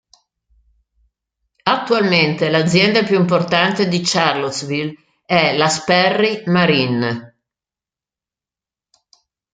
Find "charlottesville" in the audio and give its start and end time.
4.03-4.95